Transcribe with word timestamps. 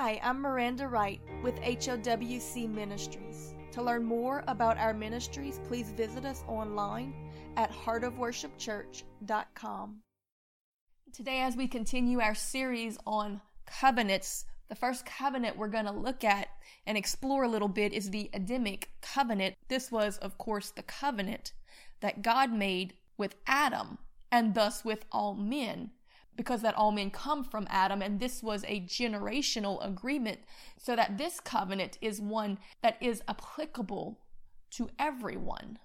Hi, 0.00 0.20
I'm 0.22 0.40
Miranda 0.40 0.86
Wright 0.86 1.20
with 1.42 1.60
HOWC 1.60 2.72
Ministries. 2.72 3.56
To 3.72 3.82
learn 3.82 4.04
more 4.04 4.44
about 4.46 4.78
our 4.78 4.94
ministries, 4.94 5.58
please 5.66 5.90
visit 5.90 6.24
us 6.24 6.44
online 6.46 7.12
at 7.56 7.72
heartofworshipchurch.com. 7.72 9.96
Today, 11.12 11.40
as 11.40 11.56
we 11.56 11.66
continue 11.66 12.20
our 12.20 12.36
series 12.36 12.96
on 13.08 13.40
covenants, 13.66 14.44
the 14.68 14.76
first 14.76 15.04
covenant 15.04 15.56
we're 15.56 15.66
going 15.66 15.86
to 15.86 15.90
look 15.90 16.22
at 16.22 16.46
and 16.86 16.96
explore 16.96 17.42
a 17.42 17.48
little 17.48 17.66
bit 17.66 17.92
is 17.92 18.10
the 18.10 18.30
Adamic 18.32 18.90
covenant. 19.02 19.56
This 19.66 19.90
was, 19.90 20.18
of 20.18 20.38
course, 20.38 20.70
the 20.70 20.84
covenant 20.84 21.54
that 22.02 22.22
God 22.22 22.52
made 22.52 22.94
with 23.16 23.34
Adam 23.48 23.98
and 24.30 24.54
thus 24.54 24.84
with 24.84 25.06
all 25.10 25.34
men 25.34 25.90
because 26.38 26.62
that 26.62 26.76
all 26.76 26.92
men 26.92 27.10
come 27.10 27.42
from 27.42 27.66
Adam, 27.68 28.00
and 28.00 28.20
this 28.20 28.44
was 28.44 28.64
a 28.68 28.80
generational 28.82 29.84
agreement, 29.84 30.38
so 30.78 30.94
that 30.94 31.18
this 31.18 31.40
covenant 31.40 31.98
is 32.00 32.20
one 32.20 32.58
that 32.80 32.96
is 33.00 33.24
applicable 33.26 34.20
to 34.70 34.88
everyone. 35.00 35.80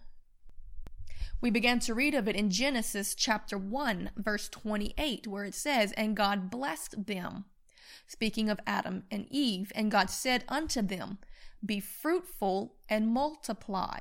We 1.41 1.49
began 1.49 1.79
to 1.79 1.95
read 1.95 2.13
of 2.13 2.27
it 2.27 2.35
in 2.35 2.51
Genesis 2.51 3.15
chapter 3.15 3.57
1, 3.57 4.11
verse 4.15 4.47
28, 4.47 5.25
where 5.25 5.43
it 5.43 5.55
says, 5.55 5.91
And 5.93 6.15
God 6.15 6.51
blessed 6.51 7.07
them, 7.07 7.45
speaking 8.05 8.47
of 8.47 8.59
Adam 8.67 9.05
and 9.09 9.25
Eve, 9.31 9.71
and 9.73 9.89
God 9.89 10.11
said 10.11 10.43
unto 10.47 10.83
them, 10.83 11.17
Be 11.65 11.79
fruitful 11.79 12.75
and 12.87 13.07
multiply, 13.07 13.97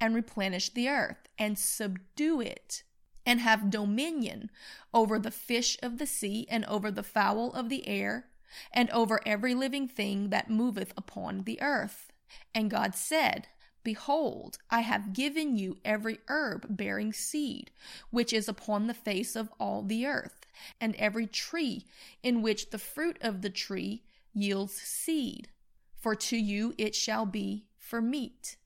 and 0.00 0.14
replenish 0.14 0.70
the 0.70 0.88
earth, 0.88 1.28
and 1.36 1.58
subdue 1.58 2.40
it 2.40 2.84
and 3.26 3.40
have 3.40 3.70
dominion 3.70 4.50
over 4.92 5.18
the 5.18 5.30
fish 5.30 5.76
of 5.82 5.98
the 5.98 6.06
sea, 6.06 6.46
and 6.50 6.64
over 6.66 6.90
the 6.90 7.02
fowl 7.02 7.52
of 7.52 7.68
the 7.68 7.86
air, 7.86 8.26
and 8.72 8.90
over 8.90 9.20
every 9.26 9.54
living 9.54 9.86
thing 9.86 10.30
that 10.30 10.50
moveth 10.50 10.92
upon 10.96 11.44
the 11.44 11.60
earth. 11.60 12.10
And 12.54 12.70
God 12.70 12.94
said, 12.94 13.48
Behold, 13.82 14.58
I 14.70 14.80
have 14.80 15.14
given 15.14 15.56
you 15.56 15.78
every 15.84 16.18
herb 16.28 16.66
bearing 16.68 17.12
seed, 17.12 17.70
which 18.10 18.32
is 18.32 18.48
upon 18.48 18.86
the 18.86 18.94
face 18.94 19.34
of 19.34 19.50
all 19.58 19.82
the 19.82 20.06
earth, 20.06 20.46
and 20.80 20.94
every 20.96 21.26
tree 21.26 21.86
in 22.22 22.42
which 22.42 22.70
the 22.70 22.78
fruit 22.78 23.16
of 23.22 23.40
the 23.40 23.50
tree 23.50 24.02
yields 24.34 24.74
seed. 24.74 25.48
For 25.96 26.14
to 26.14 26.36
you 26.36 26.74
it 26.76 26.94
shall 26.94 27.24
be 27.24 27.66
for 27.78 28.02
meat. 28.02 28.56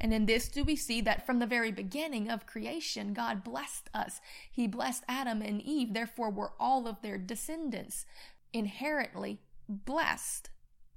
And 0.00 0.14
in 0.14 0.26
this 0.26 0.48
do 0.48 0.64
we 0.64 0.76
see 0.76 1.00
that 1.02 1.26
from 1.26 1.38
the 1.38 1.46
very 1.46 1.70
beginning 1.70 2.30
of 2.30 2.46
creation, 2.46 3.12
God 3.12 3.44
blessed 3.44 3.90
us. 3.92 4.20
He 4.50 4.66
blessed 4.66 5.04
Adam 5.08 5.42
and 5.42 5.60
Eve. 5.60 5.92
Therefore, 5.92 6.30
were 6.30 6.52
all 6.58 6.88
of 6.88 7.02
their 7.02 7.18
descendants 7.18 8.06
inherently 8.52 9.40
blessed. 9.68 10.50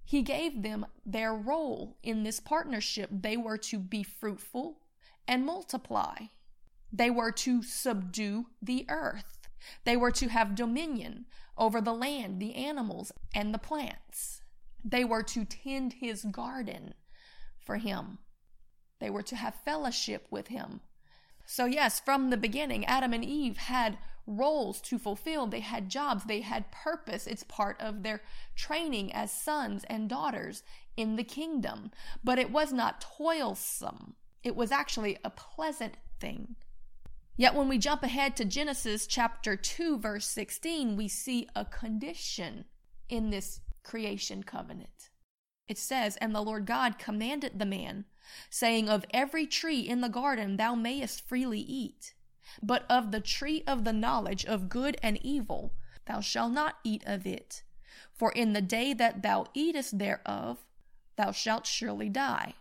He 0.05 0.21
gave 0.21 0.63
them 0.63 0.85
their 1.05 1.33
role 1.33 1.97
in 2.01 2.23
this 2.23 2.39
partnership. 2.39 3.09
They 3.11 3.37
were 3.37 3.57
to 3.57 3.77
be 3.77 4.03
fruitful 4.03 4.79
and 5.27 5.45
multiply. 5.45 6.15
They 6.91 7.09
were 7.09 7.31
to 7.31 7.63
subdue 7.63 8.47
the 8.61 8.85
earth. 8.89 9.47
They 9.83 9.97
were 9.97 10.11
to 10.11 10.29
have 10.29 10.55
dominion 10.55 11.25
over 11.57 11.81
the 11.81 11.93
land, 11.93 12.41
the 12.41 12.55
animals, 12.55 13.11
and 13.33 13.53
the 13.53 13.59
plants. 13.59 14.41
They 14.83 15.05
were 15.05 15.23
to 15.23 15.45
tend 15.45 15.93
his 15.93 16.23
garden 16.23 16.93
for 17.59 17.77
him. 17.77 18.19
They 18.99 19.09
were 19.09 19.23
to 19.23 19.35
have 19.35 19.55
fellowship 19.65 20.27
with 20.29 20.47
him. 20.47 20.81
So, 21.45 21.65
yes, 21.65 21.99
from 21.99 22.29
the 22.29 22.37
beginning, 22.37 22.85
Adam 22.85 23.13
and 23.13 23.23
Eve 23.23 23.57
had 23.57 23.97
roles 24.25 24.79
to 24.81 24.97
fulfill. 24.97 25.47
They 25.47 25.59
had 25.59 25.89
jobs. 25.89 26.23
They 26.23 26.41
had 26.41 26.71
purpose. 26.71 27.27
It's 27.27 27.43
part 27.43 27.79
of 27.81 28.03
their 28.03 28.21
training 28.55 29.11
as 29.13 29.31
sons 29.31 29.83
and 29.89 30.09
daughters 30.09 30.63
in 30.95 31.15
the 31.15 31.23
kingdom. 31.23 31.91
But 32.23 32.39
it 32.39 32.51
was 32.51 32.71
not 32.71 33.01
toilsome, 33.01 34.15
it 34.43 34.55
was 34.55 34.71
actually 34.71 35.17
a 35.23 35.29
pleasant 35.29 35.95
thing. 36.19 36.55
Yet 37.35 37.55
when 37.55 37.67
we 37.67 37.79
jump 37.79 38.03
ahead 38.03 38.35
to 38.37 38.45
Genesis 38.45 39.07
chapter 39.07 39.55
2, 39.55 39.97
verse 39.97 40.27
16, 40.27 40.95
we 40.95 41.07
see 41.07 41.47
a 41.55 41.65
condition 41.65 42.65
in 43.09 43.31
this 43.31 43.61
creation 43.83 44.43
covenant. 44.43 45.09
It 45.67 45.79
says, 45.79 46.15
And 46.17 46.35
the 46.35 46.41
Lord 46.41 46.67
God 46.67 46.99
commanded 46.99 47.57
the 47.57 47.65
man, 47.65 48.05
saying, 48.49 48.89
Of 48.89 49.05
every 49.11 49.45
tree 49.45 49.81
in 49.81 50.01
the 50.01 50.09
garden 50.09 50.57
thou 50.57 50.75
mayest 50.75 51.27
freely 51.27 51.59
eat, 51.59 52.13
but 52.61 52.85
of 52.89 53.11
the 53.11 53.19
tree 53.19 53.63
of 53.65 53.83
the 53.83 53.93
knowledge 53.93 54.45
of 54.45 54.69
good 54.69 54.97
and 55.01 55.17
evil 55.23 55.73
thou 56.05 56.19
shalt 56.19 56.51
not 56.51 56.79
eat 56.83 57.03
of 57.05 57.25
it. 57.25 57.63
For 58.13 58.31
in 58.31 58.53
the 58.53 58.61
day 58.61 58.93
that 58.93 59.21
thou 59.21 59.45
eatest 59.53 59.97
thereof, 59.97 60.65
thou 61.15 61.31
shalt 61.31 61.65
surely 61.65 62.09
die. 62.09 62.55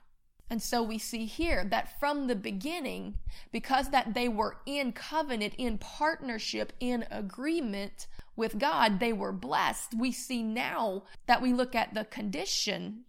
And 0.53 0.63
so 0.63 0.83
we 0.83 0.99
see 0.99 1.25
here 1.25 1.65
that 1.71 1.99
from 1.99 2.27
the 2.27 2.37
beginning, 2.37 3.17
because 3.53 3.89
that 3.89 4.13
they 4.13 4.29
were 4.29 4.59
in 4.67 4.93
covenant, 4.93 5.55
in 5.57 5.79
partnership, 5.79 6.75
in 6.79 7.07
agreement 7.11 8.07
with 8.37 8.59
God, 8.59 9.01
they 9.01 9.15
were 9.15 9.33
blessed. 9.33 9.95
We 9.95 10.13
see 10.13 10.43
now 10.43 11.05
that 11.27 11.41
we 11.41 11.55
look 11.55 11.75
at 11.75 11.95
the 11.95 12.05
condition 12.05 13.05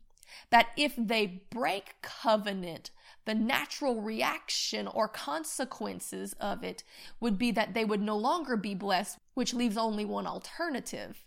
that 0.50 0.68
if 0.78 0.94
they 0.98 1.44
break 1.50 1.96
covenant, 2.02 2.92
the 3.26 3.34
natural 3.34 4.02
reaction 4.02 4.88
or 4.88 5.08
consequences 5.08 6.34
of 6.40 6.64
it 6.64 6.84
would 7.20 7.38
be 7.38 7.52
that 7.52 7.74
they 7.74 7.86
would 7.86 8.02
no 8.02 8.18
longer 8.18 8.58
be 8.58 8.76
blessed, 8.76 9.18
which 9.34 9.54
leaves 9.54 9.78
only 9.78 10.06
one 10.06 10.28
alternative 10.28 11.26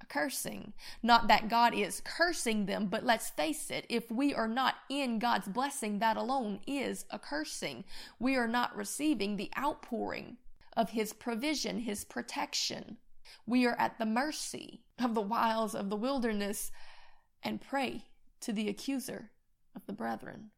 a 0.00 0.06
cursing. 0.06 0.72
Not 1.02 1.26
that 1.28 1.48
God 1.48 1.74
is 1.74 2.02
cursing 2.04 2.66
them, 2.66 2.86
but 2.86 3.04
let's 3.04 3.30
face 3.30 3.70
it, 3.70 3.84
if 3.88 4.10
we 4.10 4.32
are 4.32 4.48
not 4.48 4.76
in 4.88 5.18
God's 5.18 5.48
blessing, 5.48 5.98
that 5.98 6.16
alone 6.16 6.60
is 6.66 7.04
a 7.10 7.18
cursing. 7.18 7.84
We 8.18 8.36
are 8.36 8.46
not 8.46 8.76
receiving 8.76 9.36
the 9.36 9.50
outpouring 9.58 10.36
of 10.76 10.90
His 10.90 11.12
provision, 11.12 11.80
His 11.80 12.04
protection. 12.04 12.98
We 13.44 13.66
are 13.66 13.76
at 13.78 13.98
the 13.98 14.06
mercy 14.06 14.82
of 14.98 15.14
the 15.14 15.20
wiles 15.20 15.74
of 15.74 15.90
the 15.90 15.96
wilderness 15.96 16.70
and 17.42 17.60
prey 17.60 18.04
to 18.40 18.52
the 18.52 18.68
accuser 18.68 19.30
of 19.74 19.86
the 19.86 19.92
brethren. 19.92 20.50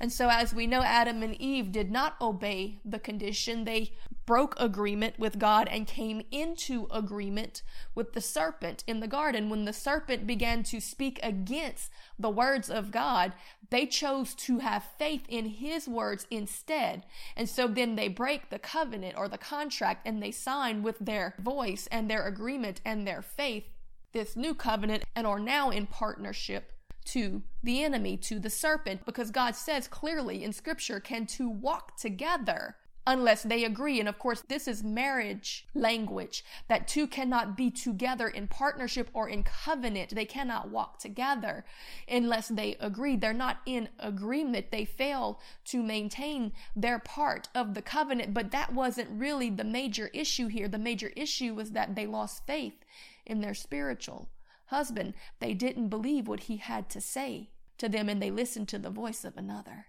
And 0.00 0.12
so, 0.12 0.28
as 0.28 0.54
we 0.54 0.68
know, 0.68 0.82
Adam 0.82 1.24
and 1.24 1.34
Eve 1.40 1.72
did 1.72 1.90
not 1.90 2.20
obey 2.20 2.80
the 2.84 3.00
condition. 3.00 3.64
They 3.64 3.94
broke 4.26 4.54
agreement 4.60 5.18
with 5.18 5.40
God 5.40 5.68
and 5.68 5.88
came 5.88 6.22
into 6.30 6.86
agreement 6.90 7.62
with 7.96 8.12
the 8.12 8.20
serpent 8.20 8.84
in 8.86 9.00
the 9.00 9.08
garden. 9.08 9.50
When 9.50 9.64
the 9.64 9.72
serpent 9.72 10.24
began 10.24 10.62
to 10.64 10.80
speak 10.80 11.18
against 11.22 11.90
the 12.16 12.30
words 12.30 12.70
of 12.70 12.92
God, 12.92 13.32
they 13.70 13.86
chose 13.86 14.34
to 14.34 14.60
have 14.60 14.84
faith 14.98 15.24
in 15.28 15.46
his 15.46 15.88
words 15.88 16.28
instead. 16.30 17.04
And 17.36 17.48
so 17.48 17.66
then 17.66 17.96
they 17.96 18.08
break 18.08 18.50
the 18.50 18.60
covenant 18.60 19.16
or 19.18 19.28
the 19.28 19.38
contract 19.38 20.06
and 20.06 20.22
they 20.22 20.30
sign 20.30 20.84
with 20.84 20.98
their 21.00 21.34
voice 21.40 21.88
and 21.90 22.08
their 22.08 22.24
agreement 22.26 22.80
and 22.84 23.04
their 23.04 23.22
faith 23.22 23.64
this 24.12 24.36
new 24.36 24.54
covenant 24.54 25.04
and 25.14 25.26
are 25.26 25.38
now 25.38 25.70
in 25.70 25.86
partnership 25.86 26.72
to 27.12 27.42
the 27.62 27.82
enemy, 27.82 28.16
to 28.16 28.38
the 28.38 28.50
serpent, 28.50 29.04
because 29.04 29.30
God 29.30 29.56
says 29.56 29.88
clearly 29.88 30.44
in 30.44 30.52
scripture, 30.52 31.00
can 31.00 31.26
two 31.26 31.48
walk 31.48 31.96
together 31.96 32.76
unless 33.08 33.42
they 33.42 33.64
agree. 33.64 33.98
And 33.98 34.08
of 34.08 34.18
course, 34.18 34.42
this 34.48 34.68
is 34.68 34.84
marriage 34.84 35.66
language 35.74 36.44
that 36.68 36.86
two 36.86 37.06
cannot 37.06 37.56
be 37.56 37.70
together 37.70 38.28
in 38.28 38.46
partnership 38.46 39.08
or 39.14 39.30
in 39.30 39.42
covenant. 39.42 40.14
They 40.14 40.26
cannot 40.26 40.68
walk 40.68 40.98
together 40.98 41.64
unless 42.06 42.48
they 42.48 42.76
agree. 42.80 43.16
They're 43.16 43.32
not 43.32 43.60
in 43.64 43.88
agreement. 43.98 44.70
They 44.70 44.84
fail 44.84 45.40
to 45.66 45.82
maintain 45.82 46.52
their 46.76 46.98
part 46.98 47.48
of 47.54 47.72
the 47.72 47.82
covenant. 47.82 48.34
But 48.34 48.50
that 48.50 48.74
wasn't 48.74 49.08
really 49.10 49.48
the 49.48 49.64
major 49.64 50.10
issue 50.12 50.48
here. 50.48 50.68
The 50.68 50.76
major 50.76 51.10
issue 51.16 51.54
was 51.54 51.70
that 51.70 51.96
they 51.96 52.06
lost 52.06 52.46
faith 52.46 52.84
in 53.24 53.40
their 53.40 53.54
spiritual 53.54 54.28
husband. 54.68 55.14
They 55.40 55.54
didn't 55.54 55.88
believe 55.88 56.26
what 56.26 56.40
he 56.40 56.56
had 56.56 56.88
to 56.90 57.00
say 57.00 57.50
to 57.78 57.88
them 57.88 58.08
and 58.08 58.22
they 58.22 58.30
listened 58.30 58.68
to 58.68 58.78
the 58.78 58.90
voice 58.90 59.24
of 59.24 59.36
another. 59.36 59.86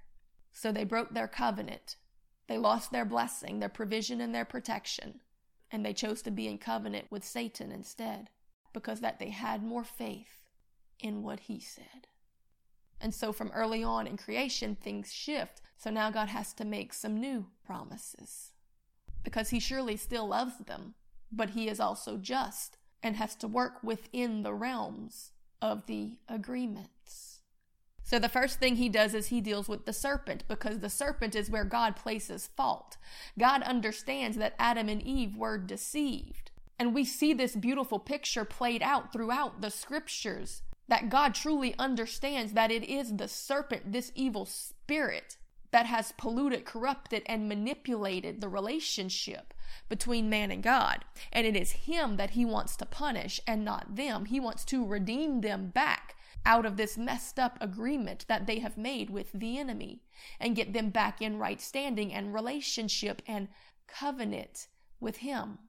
So 0.52 0.72
they 0.72 0.84
broke 0.84 1.14
their 1.14 1.28
covenant. 1.28 1.96
They 2.48 2.58
lost 2.58 2.92
their 2.92 3.06
blessing, 3.06 3.60
their 3.60 3.70
provision, 3.70 4.22
and 4.22 4.34
their 4.34 4.46
protection. 4.46 5.22
And 5.72 5.86
they 5.86 5.94
chose 5.94 6.22
to 6.24 6.32
be 6.32 6.48
in 6.48 6.58
covenant 6.58 7.08
with 7.10 7.24
Satan 7.24 7.72
instead 7.72 8.30
because 8.74 9.02
that 9.02 9.20
they 9.20 9.30
had 9.30 9.64
more 9.64 9.84
faith 9.84 10.50
in 11.00 11.24
what 11.24 11.42
he 11.42 11.60
said. 11.60 12.08
And 13.00 13.14
so 13.14 13.32
from 13.32 13.52
early 13.54 13.84
on 13.84 14.08
in 14.08 14.18
creation, 14.18 14.76
things 14.76 15.14
shift. 15.14 15.62
So 15.78 15.90
now 15.90 16.12
God 16.12 16.30
has 16.30 16.54
to 16.54 16.66
make 16.66 16.94
some 16.94 17.20
new 17.20 17.48
promises 17.64 18.52
because 19.24 19.50
he 19.50 19.60
surely 19.60 19.96
still 19.96 20.28
loves 20.28 20.58
them, 20.58 20.96
but 21.32 21.52
he 21.52 21.70
is 21.70 21.80
also 21.80 22.18
just 22.18 22.78
and 23.02 23.16
has 23.16 23.36
to 23.36 23.48
work 23.48 23.84
within 23.84 24.44
the 24.44 24.54
realms 24.54 25.32
of 25.62 25.86
the 25.86 26.18
agreements. 26.28 27.40
So 28.04 28.18
the 28.18 28.28
first 28.28 28.60
thing 28.60 28.76
he 28.76 28.90
does 28.90 29.14
is 29.14 29.28
he 29.28 29.40
deals 29.40 29.70
with 29.70 29.86
the 29.86 29.94
serpent 29.94 30.44
because 30.48 30.80
the 30.80 30.90
serpent 30.90 31.36
is 31.36 31.50
where 31.50 31.64
God 31.64 31.96
places 31.96 32.50
fault. 32.58 32.98
God 33.38 33.62
understands 33.62 34.38
that 34.38 34.56
Adam 34.58 34.90
and 34.90 35.02
Eve 35.02 35.36
were 35.36 35.60
deceived. 35.60 36.50
And 36.80 36.96
we 36.96 37.06
see 37.06 37.34
this 37.34 37.56
beautiful 37.56 38.00
picture 38.00 38.46
played 38.46 38.82
out 38.82 39.14
throughout 39.14 39.62
the 39.62 39.70
scriptures 39.70 40.64
that 40.88 41.10
God 41.10 41.36
truly 41.36 41.76
understands 41.78 42.54
that 42.54 42.72
it 42.72 42.84
is 42.84 43.16
the 43.16 43.28
serpent, 43.28 43.92
this 43.92 44.12
evil 44.16 44.46
spirit, 44.46 45.38
that 45.72 45.86
has 45.86 46.14
polluted, 46.14 46.66
corrupted, 46.66 47.24
and 47.26 47.48
manipulated 47.48 48.42
the 48.42 48.50
relationship 48.50 49.54
between 49.88 50.30
man 50.30 50.52
and 50.52 50.64
God. 50.64 51.06
And 51.32 51.46
it 51.46 51.56
is 51.56 51.72
him 51.72 52.18
that 52.18 52.32
he 52.32 52.46
wants 52.46 52.76
to 52.78 52.86
punish 52.86 53.40
and 53.46 53.64
not 53.64 53.96
them. 53.96 54.26
He 54.26 54.40
wants 54.40 54.66
to 54.66 54.86
redeem 54.86 55.42
them 55.42 55.68
back 55.68 56.16
out 56.46 56.66
of 56.66 56.78
this 56.78 56.98
messed 56.98 57.38
up 57.38 57.58
agreement 57.62 58.26
that 58.28 58.48
they 58.48 58.60
have 58.60 58.78
made 58.78 59.10
with 59.10 59.32
the 59.34 59.58
enemy 59.60 60.02
and 60.40 60.56
get 60.56 60.74
them 60.74 60.90
back 60.90 61.22
in 61.22 61.38
right 61.38 61.62
standing 61.62 62.14
and 62.14 62.34
relationship 62.34 63.22
and 63.28 63.50
covenant 63.88 64.68
with 65.00 65.18
him. 65.18 65.60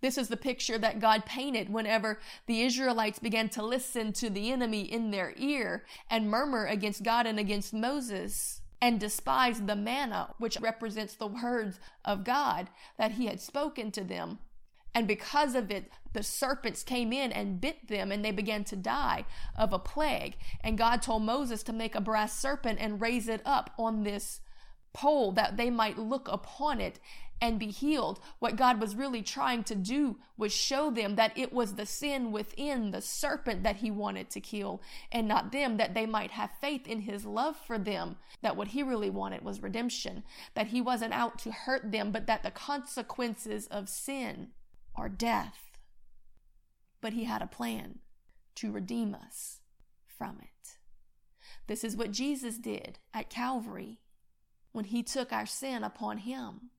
This 0.00 0.18
is 0.18 0.28
the 0.28 0.36
picture 0.36 0.78
that 0.78 1.00
God 1.00 1.24
painted 1.24 1.70
whenever 1.70 2.20
the 2.46 2.62
Israelites 2.62 3.18
began 3.18 3.48
to 3.50 3.64
listen 3.64 4.12
to 4.14 4.30
the 4.30 4.52
enemy 4.52 4.82
in 4.82 5.10
their 5.10 5.34
ear 5.36 5.84
and 6.08 6.30
murmur 6.30 6.66
against 6.66 7.02
God 7.02 7.26
and 7.26 7.38
against 7.38 7.74
Moses 7.74 8.60
and 8.80 9.00
despised 9.00 9.66
the 9.66 9.76
manna, 9.76 10.34
which 10.38 10.60
represents 10.60 11.14
the 11.14 11.26
words 11.26 11.80
of 12.04 12.24
God 12.24 12.68
that 12.96 13.12
he 13.12 13.26
had 13.26 13.40
spoken 13.40 13.90
to 13.92 14.04
them. 14.04 14.38
And 14.94 15.06
because 15.06 15.54
of 15.54 15.70
it, 15.70 15.90
the 16.12 16.22
serpents 16.22 16.82
came 16.82 17.12
in 17.12 17.30
and 17.32 17.60
bit 17.60 17.88
them, 17.88 18.10
and 18.10 18.24
they 18.24 18.30
began 18.30 18.64
to 18.64 18.76
die 18.76 19.26
of 19.56 19.72
a 19.72 19.78
plague. 19.78 20.36
And 20.62 20.78
God 20.78 21.02
told 21.02 21.22
Moses 21.22 21.62
to 21.64 21.72
make 21.72 21.94
a 21.94 22.00
brass 22.00 22.38
serpent 22.38 22.78
and 22.80 23.00
raise 23.00 23.28
it 23.28 23.42
up 23.44 23.70
on 23.78 24.02
this 24.02 24.40
pole 24.94 25.32
that 25.32 25.56
they 25.56 25.70
might 25.70 25.98
look 25.98 26.28
upon 26.28 26.80
it 26.80 26.98
and 27.40 27.58
be 27.58 27.68
healed. 27.68 28.20
What 28.38 28.56
God 28.56 28.80
was 28.80 28.96
really 28.96 29.22
trying 29.22 29.64
to 29.64 29.74
do 29.74 30.18
was 30.36 30.52
show 30.52 30.90
them 30.90 31.16
that 31.16 31.36
it 31.36 31.52
was 31.52 31.74
the 31.74 31.86
sin 31.86 32.32
within 32.32 32.90
the 32.90 33.00
serpent 33.00 33.62
that 33.62 33.76
he 33.76 33.90
wanted 33.90 34.30
to 34.30 34.40
kill 34.40 34.82
and 35.12 35.28
not 35.28 35.52
them, 35.52 35.76
that 35.76 35.94
they 35.94 36.06
might 36.06 36.32
have 36.32 36.50
faith 36.60 36.86
in 36.86 37.02
his 37.02 37.24
love 37.24 37.56
for 37.56 37.78
them, 37.78 38.16
that 38.42 38.56
what 38.56 38.68
he 38.68 38.82
really 38.82 39.10
wanted 39.10 39.42
was 39.42 39.62
redemption, 39.62 40.24
that 40.54 40.68
he 40.68 40.80
wasn't 40.80 41.12
out 41.12 41.38
to 41.40 41.52
hurt 41.52 41.92
them, 41.92 42.10
but 42.10 42.26
that 42.26 42.42
the 42.42 42.50
consequences 42.50 43.66
of 43.68 43.88
sin 43.88 44.48
are 44.94 45.08
death. 45.08 45.78
But 47.00 47.12
he 47.12 47.24
had 47.24 47.42
a 47.42 47.46
plan 47.46 48.00
to 48.56 48.72
redeem 48.72 49.14
us 49.14 49.60
from 50.06 50.38
it. 50.40 50.78
This 51.68 51.84
is 51.84 51.96
what 51.96 52.10
Jesus 52.10 52.58
did 52.58 52.98
at 53.14 53.30
Calvary 53.30 54.00
when 54.72 54.86
he 54.86 55.02
took 55.02 55.32
our 55.32 55.46
sin 55.46 55.84
upon 55.84 56.18
him 56.18 56.70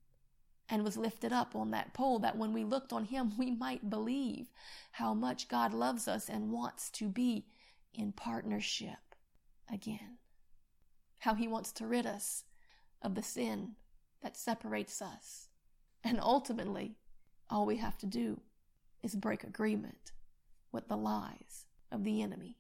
and 0.70 0.84
was 0.84 0.98
lifted 0.98 1.34
up 1.34 1.56
on 1.56 1.72
that 1.72 1.94
pole 1.94 2.20
that 2.20 2.38
when 2.38 2.54
we 2.54 2.64
looked 2.64 2.94
on 2.94 3.06
him, 3.06 3.34
we 3.38 3.52
might 3.52 3.90
believe 3.90 4.48
how 4.92 5.14
much 5.14 5.48
God 5.48 5.74
loves 5.74 6.08
us 6.08 6.30
and 6.30 6.52
wants 6.52 6.90
to 6.92 7.08
be 7.08 7.46
in 7.94 8.12
partnership 8.12 9.16
again. 9.72 10.18
How 11.20 11.34
he 11.34 11.48
wants 11.48 11.72
to 11.74 11.88
rid 11.88 12.06
us 12.06 12.44
of 13.02 13.16
the 13.16 13.24
sin 13.24 13.76
that 14.22 14.38
separates 14.38 15.02
us. 15.02 15.48
And 16.04 16.20
ultimately, 16.22 16.96
all 17.50 17.66
we 17.66 17.78
have 17.78 17.98
to 18.00 18.06
do 18.06 18.42
is 19.04 19.16
break 19.16 19.44
agreement 19.44 20.12
with 20.72 20.88
the 20.88 20.98
lies 20.98 21.66
of 21.92 22.04
the 22.04 22.22
enemy. 22.22 22.58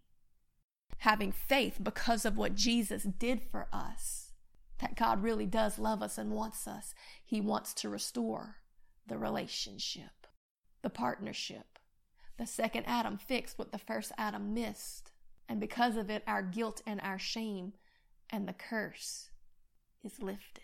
Having 0.99 1.31
faith 1.31 1.77
because 1.81 2.25
of 2.25 2.37
what 2.37 2.55
Jesus 2.55 3.03
did 3.03 3.41
for 3.41 3.67
us 3.71 4.28
that 4.79 4.95
God 4.95 5.23
really 5.23 5.45
does 5.45 5.79
love 5.79 6.01
us 6.01 6.17
and 6.17 6.31
wants 6.31 6.67
us. 6.67 6.93
He 7.23 7.41
wants 7.41 7.73
to 7.75 7.89
restore 7.89 8.57
the 9.07 9.17
relationship, 9.17 10.27
the 10.81 10.89
partnership. 10.89 11.79
The 12.37 12.45
second 12.45 12.85
Adam 12.87 13.17
fixed 13.17 13.59
what 13.59 13.71
the 13.71 13.77
first 13.77 14.11
Adam 14.17 14.53
missed. 14.53 15.11
And 15.47 15.59
because 15.59 15.97
of 15.97 16.09
it, 16.09 16.23
our 16.27 16.41
guilt 16.41 16.81
and 16.85 17.01
our 17.01 17.19
shame 17.19 17.73
and 18.29 18.47
the 18.47 18.53
curse 18.53 19.29
is 20.03 20.21
lifted. 20.21 20.63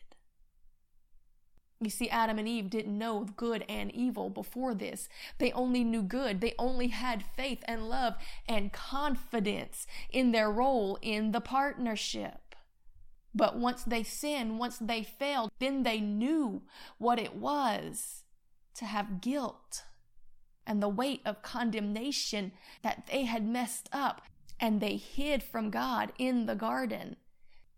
You 1.81 1.89
see, 1.89 2.09
Adam 2.09 2.39
and 2.39 2.47
Eve 2.47 2.69
didn't 2.69 2.97
know 2.97 3.27
good 3.35 3.65
and 3.67 3.93
evil 3.93 4.29
before 4.29 4.73
this. 4.73 5.09
They 5.39 5.51
only 5.51 5.83
knew 5.83 6.03
good. 6.03 6.39
They 6.39 6.53
only 6.57 6.87
had 6.87 7.25
faith 7.35 7.63
and 7.65 7.89
love 7.89 8.15
and 8.47 8.71
confidence 8.71 9.85
in 10.09 10.31
their 10.31 10.49
role 10.49 10.97
in 11.01 11.33
the 11.33 11.41
partnership. 11.41 12.44
But 13.35 13.57
once 13.57 13.83
they 13.83 14.01
sinned, 14.01 14.57
once 14.59 14.77
they 14.77 15.03
failed, 15.03 15.51
then 15.59 15.83
they 15.83 15.99
knew 15.99 16.63
what 16.97 17.19
it 17.19 17.35
was 17.35 18.23
to 18.75 18.85
have 18.85 19.19
guilt 19.19 19.83
and 20.65 20.81
the 20.81 20.89
weight 20.89 21.21
of 21.25 21.41
condemnation 21.41 22.53
that 22.81 23.07
they 23.11 23.25
had 23.25 23.45
messed 23.45 23.89
up. 23.91 24.21
And 24.57 24.79
they 24.79 24.95
hid 24.95 25.43
from 25.43 25.69
God 25.69 26.13
in 26.17 26.45
the 26.45 26.55
garden. 26.55 27.17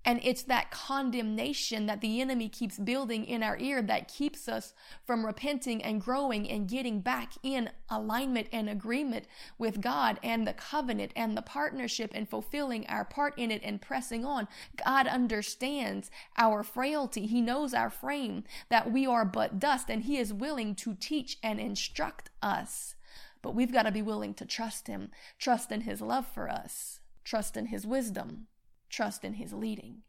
And 0.08 0.22
it's 0.24 0.44
that 0.44 0.72
condemnation 0.72 1.86
that 1.88 2.00
the 2.00 2.22
enemy 2.22 2.48
keeps 2.48 2.80
building 2.80 3.26
in 3.26 3.44
our 3.44 3.58
ear 3.58 3.82
that 3.82 4.08
keeps 4.08 4.48
us 4.48 4.74
from 5.04 5.26
repenting 5.26 5.84
and 5.84 6.00
growing 6.00 6.50
and 6.50 6.66
getting 6.66 7.02
back 7.02 7.34
in 7.44 7.70
alignment 7.90 8.48
and 8.54 8.70
agreement 8.70 9.26
with 9.58 9.82
God 9.82 10.18
and 10.24 10.48
the 10.48 10.54
covenant 10.54 11.12
and 11.18 11.36
the 11.36 11.42
partnership 11.42 12.12
and 12.14 12.30
fulfilling 12.30 12.88
our 12.88 13.04
part 13.04 13.38
in 13.38 13.52
it 13.52 13.62
and 13.66 13.82
pressing 13.82 14.24
on. 14.24 14.48
God 14.78 15.08
understands 15.08 16.10
our 16.38 16.64
frailty. 16.64 17.28
He 17.28 17.42
knows 17.42 17.74
our 17.74 17.90
frame, 17.90 18.46
that 18.70 18.90
we 18.90 19.06
are 19.06 19.26
but 19.26 19.60
dust, 19.60 19.90
and 19.90 20.04
He 20.04 20.18
is 20.18 20.34
willing 20.34 20.74
to 20.76 20.96
teach 20.96 21.38
and 21.44 21.60
instruct 21.60 22.30
us. 22.42 22.96
But 23.42 23.56
we've 23.56 23.74
got 23.74 23.84
to 23.84 23.92
be 23.92 24.02
willing 24.02 24.36
to 24.36 24.46
trust 24.46 24.88
Him, 24.88 25.12
trust 25.38 25.70
in 25.70 25.82
His 25.82 26.00
love 26.00 26.26
for 26.26 26.50
us, 26.50 27.02
trust 27.26 27.58
in 27.58 27.66
His 27.66 27.86
wisdom 27.86 28.48
trust 28.90 29.24
in 29.24 29.34
his 29.34 29.54
leading. 29.54 30.04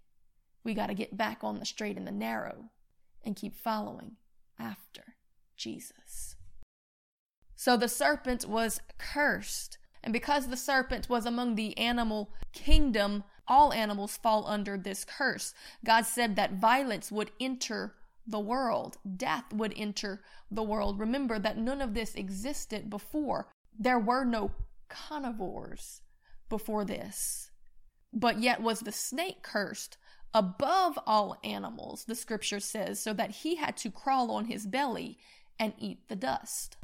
We 0.65 0.75
got 0.75 0.89
to 0.89 0.95
get 0.95 1.17
back 1.17 1.43
on 1.43 1.59
the 1.59 1.65
straight 1.65 1.97
and 1.97 2.07
the 2.07 2.13
narrow 2.13 2.71
and 3.25 3.37
keep 3.37 3.55
following 3.55 4.17
after 4.59 5.17
Jesus. 5.57 6.37
So 7.57 7.77
the 7.77 7.89
serpent 7.89 8.47
was 8.47 8.81
cursed. 8.99 9.79
And 10.03 10.13
because 10.13 10.47
the 10.47 10.57
serpent 10.57 11.09
was 11.09 11.27
among 11.27 11.55
the 11.55 11.77
animal 11.77 12.31
kingdom, 12.53 13.25
all 13.49 13.73
animals 13.73 14.17
fall 14.17 14.47
under 14.47 14.79
this 14.79 15.05
curse. 15.05 15.55
God 15.85 16.07
said 16.07 16.37
that 16.37 16.61
violence 16.61 17.11
would 17.11 17.33
enter 17.41 17.95
the 18.27 18.39
world, 18.39 18.99
death 19.17 19.53
would 19.53 19.73
enter 19.77 20.23
the 20.51 20.63
world. 20.63 21.01
Remember 21.01 21.39
that 21.39 21.57
none 21.57 21.81
of 21.81 21.95
this 21.95 22.15
existed 22.15 22.91
before. 22.91 23.49
There 23.77 23.99
were 23.99 24.25
no 24.25 24.53
carnivores 24.89 26.03
before 26.49 26.85
this. 26.85 27.48
But 28.13 28.41
yet 28.41 28.63
was 28.63 28.81
the 28.81 28.93
snake 28.93 29.43
cursed 29.43 29.97
above 30.35 30.99
all 31.07 31.39
animals, 31.43 32.05
the 32.05 32.15
scripture 32.15 32.61
says, 32.61 33.01
so 33.01 33.13
that 33.15 33.31
he 33.31 33.57
had 33.57 33.77
to 33.79 33.91
crawl 33.91 34.31
on 34.31 34.47
his 34.47 34.67
belly 34.67 35.19
and 35.59 35.73
eat 35.79 36.09
the 36.09 36.17
dust. 36.17 36.77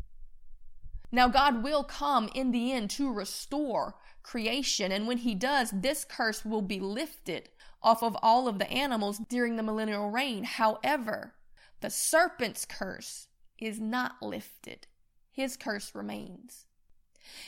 Now, 1.12 1.28
God 1.28 1.62
will 1.62 1.85
come 1.85 2.28
in 2.35 2.50
the 2.50 2.73
end 2.73 2.90
to 2.90 3.12
restore 3.12 3.95
creation, 4.23 4.90
and 4.90 5.07
when 5.07 5.19
he 5.19 5.35
does, 5.35 5.71
this 5.71 6.04
curse 6.04 6.45
will 6.45 6.62
be 6.62 6.81
lifted 6.81 7.50
off 7.83 8.02
of 8.02 8.16
all 8.23 8.49
of 8.49 8.59
the 8.59 8.71
animals 8.71 9.21
during 9.28 9.57
the 9.57 9.62
millennial 9.62 10.11
reign. 10.11 10.45
However, 10.45 11.35
the 11.81 11.90
serpent's 11.90 12.64
curse 12.64 13.28
is 13.59 13.78
not 13.78 14.23
lifted, 14.23 14.87
his 15.31 15.57
curse 15.57 15.95
remains. 15.95 16.66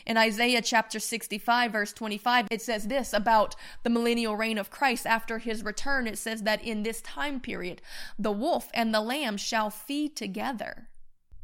In 0.07 0.17
Isaiah 0.17 0.63
chapter 0.63 0.99
65, 0.99 1.73
verse 1.73 1.93
25, 1.93 2.49
it 2.51 2.63
says 2.63 2.89
this 2.89 3.13
about 3.13 3.55
the 3.83 3.91
millennial 3.91 4.37
reign 4.37 4.59
of 4.59 4.71
Christ 4.71 5.07
after 5.07 5.39
his 5.39 5.65
return. 5.65 6.07
It 6.07 6.19
says 6.19 6.43
that 6.43 6.65
in 6.65 6.83
this 6.83 7.01
time 7.03 7.41
period, 7.41 7.83
the 8.19 8.33
wolf 8.33 8.71
and 8.75 8.95
the 8.95 9.01
lamb 9.01 9.37
shall 9.37 9.71
feed 9.71 10.17
together. 10.17 10.89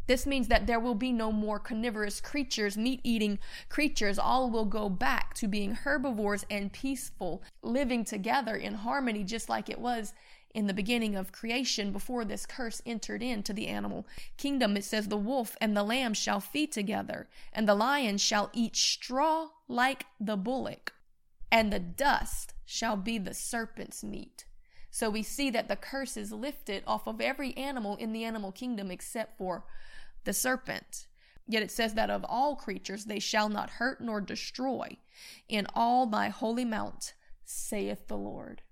This 0.07 0.27
means 0.27 0.49
that 0.49 0.67
there 0.67 0.81
will 0.81 0.97
be 0.97 1.13
no 1.13 1.31
more 1.31 1.61
carnivorous 1.61 2.21
creatures, 2.21 2.77
meat 2.77 3.01
eating 3.05 3.39
creatures. 3.69 4.19
All 4.19 4.51
will 4.51 4.65
go 4.65 4.89
back 4.89 5.35
to 5.35 5.47
being 5.47 5.75
herbivores 5.75 6.45
and 6.51 6.73
peaceful, 6.73 7.43
living 7.63 8.05
together 8.05 8.57
in 8.57 8.75
harmony, 8.75 9.23
just 9.23 9.49
like 9.49 9.71
it 9.71 9.79
was 9.79 10.13
in 10.55 10.67
the 10.67 10.75
beginning 10.75 11.17
of 11.17 11.33
creation 11.33 11.93
before 11.93 12.25
this 12.25 12.47
curse 12.47 12.83
entered 12.85 13.23
into 13.23 13.53
the 13.53 13.69
animal 13.69 14.07
kingdom. 14.37 14.77
It 14.77 14.85
says, 14.85 15.09
The 15.09 15.17
wolf 15.17 15.57
and 15.61 15.77
the 15.77 15.83
lamb 15.83 16.15
shall 16.15 16.41
feed 16.41 16.73
together, 16.73 17.29
and 17.53 17.69
the 17.69 17.75
lion 17.75 18.19
shall 18.19 18.51
eat 18.53 18.77
straw 18.77 19.49
like 19.69 20.07
the 20.21 20.37
bullock, 20.37 20.93
and 21.51 21.73
the 21.73 21.81
dust 21.81 22.55
shall 22.65 22.97
be 22.97 23.19
the 23.19 23.35
serpent's 23.35 24.03
meat. 24.03 24.45
So 24.91 25.09
we 25.09 25.23
see 25.23 25.49
that 25.51 25.69
the 25.69 25.77
curse 25.77 26.19
is 26.19 26.33
lifted 26.33 26.83
off 26.87 27.07
of 27.07 27.21
every 27.21 27.57
animal 27.57 27.97
in 27.97 28.13
the 28.13 28.25
animal 28.25 28.53
kingdom 28.53 28.91
except 28.91 29.39
for 29.39 29.65
the 30.25 30.35
serpent. 30.35 31.07
Yet 31.49 31.63
it 31.63 31.71
says 31.71 31.95
that 31.95 32.11
of 32.11 32.25
all 32.29 32.57
creatures 32.57 33.07
they 33.07 33.19
shall 33.19 33.49
not 33.49 33.71
hurt 33.71 34.01
nor 34.01 34.21
destroy 34.21 34.99
in 35.49 35.67
all 35.75 36.07
my 36.07 36.29
holy 36.29 36.65
mount, 36.65 37.15
saith 37.45 38.07
the 38.07 38.19
Lord. 38.19 38.63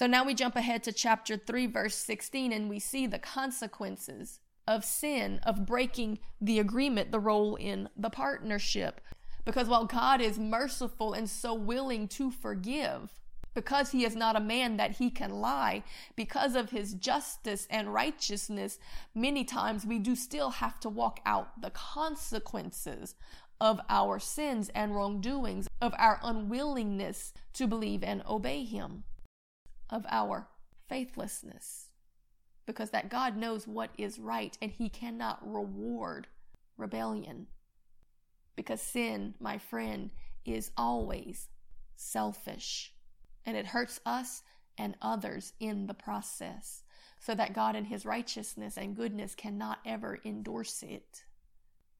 So 0.00 0.06
now 0.06 0.24
we 0.24 0.32
jump 0.32 0.56
ahead 0.56 0.82
to 0.84 0.92
chapter 0.92 1.36
3, 1.36 1.66
verse 1.66 1.94
16, 1.94 2.54
and 2.54 2.70
we 2.70 2.78
see 2.78 3.06
the 3.06 3.18
consequences 3.18 4.40
of 4.66 4.82
sin, 4.82 5.40
of 5.42 5.66
breaking 5.66 6.20
the 6.40 6.58
agreement, 6.58 7.12
the 7.12 7.20
role 7.20 7.54
in 7.54 7.86
the 7.94 8.08
partnership. 8.08 9.02
Because 9.44 9.68
while 9.68 9.84
God 9.84 10.22
is 10.22 10.38
merciful 10.38 11.12
and 11.12 11.28
so 11.28 11.52
willing 11.52 12.08
to 12.08 12.30
forgive, 12.30 13.20
because 13.52 13.90
he 13.90 14.06
is 14.06 14.16
not 14.16 14.36
a 14.36 14.40
man 14.40 14.78
that 14.78 14.92
he 14.92 15.10
can 15.10 15.32
lie, 15.32 15.84
because 16.16 16.54
of 16.54 16.70
his 16.70 16.94
justice 16.94 17.66
and 17.68 17.92
righteousness, 17.92 18.78
many 19.14 19.44
times 19.44 19.84
we 19.84 19.98
do 19.98 20.16
still 20.16 20.48
have 20.48 20.80
to 20.80 20.88
walk 20.88 21.20
out 21.26 21.60
the 21.60 21.72
consequences 21.72 23.16
of 23.60 23.78
our 23.90 24.18
sins 24.18 24.70
and 24.74 24.96
wrongdoings, 24.96 25.68
of 25.82 25.92
our 25.98 26.18
unwillingness 26.22 27.34
to 27.52 27.66
believe 27.66 28.02
and 28.02 28.22
obey 28.26 28.64
him, 28.64 29.04
of 29.90 30.06
our 30.08 30.48
faithlessness. 30.88 31.88
Because 32.66 32.90
that 32.90 33.10
God 33.10 33.36
knows 33.36 33.66
what 33.66 33.90
is 33.98 34.18
right 34.18 34.56
and 34.62 34.70
he 34.70 34.88
cannot 34.88 35.40
reward 35.42 36.28
rebellion. 36.76 37.48
Because 38.56 38.80
sin, 38.80 39.34
my 39.40 39.58
friend, 39.58 40.10
is 40.44 40.70
always 40.76 41.48
selfish 41.96 42.92
and 43.44 43.56
it 43.56 43.66
hurts 43.66 44.00
us 44.06 44.42
and 44.78 44.96
others 45.02 45.52
in 45.60 45.86
the 45.86 45.94
process, 45.94 46.82
so 47.18 47.34
that 47.34 47.52
God 47.52 47.76
in 47.76 47.84
his 47.84 48.06
righteousness 48.06 48.78
and 48.78 48.96
goodness 48.96 49.34
cannot 49.34 49.78
ever 49.84 50.18
endorse 50.24 50.82
it. 50.82 51.24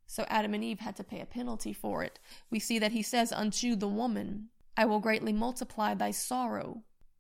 So 0.06 0.24
Adam 0.28 0.54
and 0.54 0.64
Eve 0.64 0.80
had 0.80 0.96
to 0.96 1.04
pay 1.04 1.20
a 1.20 1.26
penalty 1.26 1.72
for 1.72 2.02
it. 2.02 2.18
We 2.50 2.58
see 2.58 2.78
that 2.78 2.92
he 2.92 3.02
says 3.02 3.32
unto 3.32 3.76
the 3.76 3.88
woman, 3.88 4.48
I 4.76 4.86
will 4.86 5.00
greatly 5.00 5.32
multiply 5.32 5.94
thy 5.94 6.10
sorrow 6.10 6.82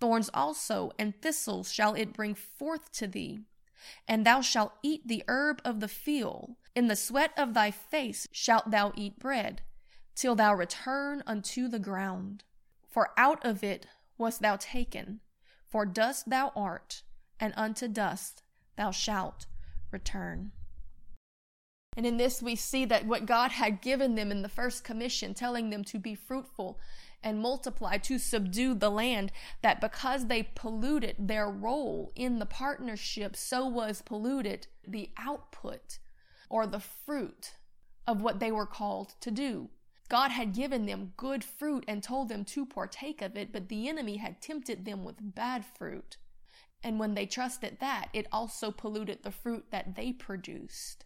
Thorns 0.00 0.30
also 0.32 0.92
and 0.98 1.20
thistles 1.20 1.70
shall 1.72 1.94
it 1.94 2.14
bring 2.14 2.34
forth 2.34 2.90
to 2.92 3.06
thee, 3.06 3.40
and 4.08 4.24
thou 4.24 4.40
shalt 4.40 4.72
eat 4.82 5.06
the 5.06 5.22
herb 5.28 5.60
of 5.64 5.80
the 5.80 5.88
field. 5.88 6.56
In 6.74 6.88
the 6.88 6.96
sweat 6.96 7.32
of 7.36 7.52
thy 7.52 7.70
face 7.70 8.26
shalt 8.32 8.70
thou 8.70 8.92
eat 8.96 9.18
bread, 9.18 9.62
till 10.14 10.34
thou 10.34 10.54
return 10.54 11.22
unto 11.26 11.68
the 11.68 11.78
ground. 11.78 12.44
For 12.88 13.10
out 13.16 13.44
of 13.44 13.62
it 13.62 13.86
wast 14.16 14.40
thou 14.40 14.56
taken, 14.56 15.20
for 15.68 15.84
dust 15.84 16.30
thou 16.30 16.52
art, 16.56 17.02
and 17.38 17.52
unto 17.56 17.86
dust 17.86 18.42
thou 18.76 18.90
shalt 18.90 19.46
return. 19.90 20.52
And 21.96 22.06
in 22.06 22.16
this, 22.16 22.40
we 22.40 22.54
see 22.54 22.84
that 22.86 23.04
what 23.04 23.26
God 23.26 23.52
had 23.52 23.82
given 23.82 24.14
them 24.14 24.30
in 24.30 24.42
the 24.42 24.48
first 24.48 24.84
commission, 24.84 25.34
telling 25.34 25.70
them 25.70 25.84
to 25.84 25.98
be 25.98 26.14
fruitful 26.14 26.78
and 27.22 27.38
multiply, 27.38 27.98
to 27.98 28.18
subdue 28.18 28.74
the 28.74 28.90
land, 28.90 29.32
that 29.62 29.80
because 29.80 30.26
they 30.26 30.42
polluted 30.54 31.16
their 31.18 31.48
role 31.48 32.12
in 32.14 32.38
the 32.38 32.46
partnership, 32.46 33.36
so 33.36 33.66
was 33.66 34.02
polluted 34.02 34.66
the 34.86 35.10
output 35.18 35.98
or 36.48 36.66
the 36.66 36.80
fruit 36.80 37.54
of 38.06 38.22
what 38.22 38.40
they 38.40 38.50
were 38.50 38.66
called 38.66 39.14
to 39.20 39.30
do. 39.30 39.68
God 40.08 40.32
had 40.32 40.54
given 40.54 40.86
them 40.86 41.12
good 41.16 41.44
fruit 41.44 41.84
and 41.86 42.02
told 42.02 42.28
them 42.28 42.44
to 42.46 42.66
partake 42.66 43.22
of 43.22 43.36
it, 43.36 43.52
but 43.52 43.68
the 43.68 43.88
enemy 43.88 44.16
had 44.16 44.42
tempted 44.42 44.84
them 44.84 45.04
with 45.04 45.34
bad 45.34 45.64
fruit. 45.64 46.16
And 46.82 46.98
when 46.98 47.14
they 47.14 47.26
trusted 47.26 47.78
that, 47.80 48.08
it 48.12 48.26
also 48.32 48.72
polluted 48.72 49.22
the 49.22 49.30
fruit 49.30 49.66
that 49.70 49.94
they 49.94 50.12
produced. 50.12 51.04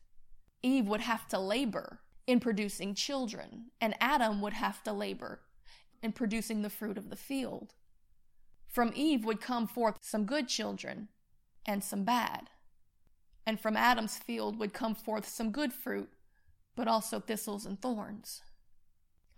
Eve 0.63 0.87
would 0.89 1.03
have 1.03 1.29
to 1.29 1.39
labor 1.39 2.01
in 2.27 2.41
producing 2.41 2.95
children, 2.95 3.67
and 3.81 3.95
Adam 4.01 4.41
would 4.41 4.55
have 4.55 4.83
to 4.85 4.93
labor 4.93 5.43
in 6.05 6.13
producing 6.13 6.61
the 6.61 6.71
fruit 6.71 6.99
of 6.99 7.09
the 7.09 7.17
field. 7.17 7.73
From 8.69 8.93
Eve 8.95 9.25
would 9.25 9.41
come 9.41 9.67
forth 9.67 9.97
some 10.03 10.27
good 10.27 10.49
children 10.49 11.09
and 11.65 11.83
some 11.83 12.05
bad. 12.05 12.51
And 13.47 13.59
from 13.59 13.75
Adam's 13.75 14.19
field 14.19 14.59
would 14.59 14.75
come 14.75 14.95
forth 14.95 15.27
some 15.27 15.51
good 15.51 15.73
fruit, 15.73 16.13
but 16.77 16.87
also 16.87 17.21
thistles 17.21 17.65
and 17.65 17.81
thorns. 17.81 18.43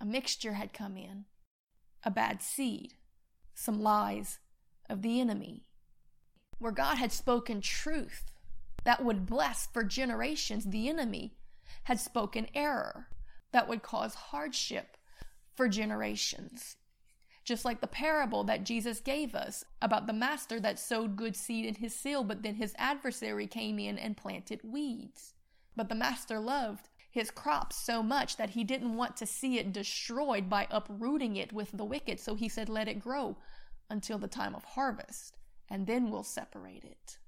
A 0.01 0.05
mixture 0.05 0.55
had 0.55 0.73
come 0.73 0.97
in, 0.97 1.27
a 2.03 2.11
bad 2.11 2.43
seed, 2.43 2.95
some 3.55 3.81
lies 3.81 4.41
of 4.91 5.03
the 5.03 5.21
enemy. 5.21 5.69
Where 6.59 6.73
God 6.73 6.99
had 6.99 7.13
spoken 7.13 7.61
truth 7.61 8.25
that 8.83 9.05
would 9.05 9.25
bless 9.25 9.69
for 9.69 9.85
generations, 9.85 10.65
the 10.65 10.89
enemy 10.89 11.37
had 11.85 12.01
spoken 12.01 12.49
error 12.55 13.07
that 13.53 13.69
would 13.69 13.83
cause 13.83 14.15
hardship 14.15 14.96
for 15.57 15.69
generations. 15.69 16.77
Just 17.45 17.65
like 17.65 17.81
the 17.81 17.87
parable 17.87 18.45
that 18.45 18.65
Jesus 18.65 19.01
gave 19.01 19.35
us 19.35 19.65
about 19.81 20.07
the 20.07 20.13
master 20.13 20.61
that 20.61 20.79
sowed 20.79 21.17
good 21.17 21.37
seed 21.37 21.65
in 21.65 21.77
his 21.77 21.95
field, 21.95 22.29
but 22.29 22.43
then 22.43 22.57
his 22.57 22.75
adversary 22.77 23.47
came 23.47 23.79
in 23.79 23.99
and 23.99 24.17
planted 24.17 24.61
weeds. 24.65 25.35
But 25.77 25.89
the 25.89 25.95
master 25.95 26.41
loved 26.41 26.89
his 27.09 27.31
crops 27.31 27.77
so 27.77 28.03
much 28.03 28.37
that 28.37 28.51
he 28.51 28.65
didn't 28.65 28.97
want 28.97 29.17
to 29.17 29.27
see 29.27 29.59
it 29.59 29.73
destroyed 29.73 30.51
by 30.51 30.67
uprooting 30.71 31.37
it 31.37 31.53
with 31.53 31.71
the 31.73 31.85
wicked. 31.85 32.21
So 32.21 32.35
he 32.35 32.49
said, 32.49 32.69
Let 32.69 32.89
it 32.89 33.01
grow 33.01 33.37
until 33.89 34.19
the 34.19 34.29
time 34.29 34.55
of 34.55 34.65
harvest, 34.65 35.39
and 35.71 35.87
then 35.87 36.11
we'll 36.11 36.25
separate 36.25 36.85
it. 36.85 37.19